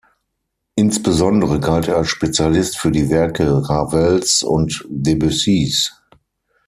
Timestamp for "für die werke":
2.79-3.69